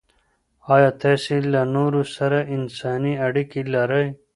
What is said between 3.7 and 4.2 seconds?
لرئ؟